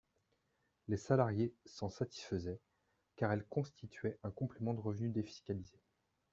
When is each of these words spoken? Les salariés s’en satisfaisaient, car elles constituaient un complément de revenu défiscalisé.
Les 0.87 0.97
salariés 0.97 1.53
s’en 1.67 1.89
satisfaisaient, 1.91 2.59
car 3.17 3.31
elles 3.33 3.45
constituaient 3.45 4.17
un 4.23 4.31
complément 4.31 4.73
de 4.73 4.79
revenu 4.81 5.09
défiscalisé. 5.09 5.77